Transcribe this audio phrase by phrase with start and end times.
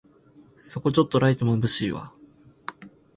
[0.57, 2.11] そこちょっとライトまぶしいわ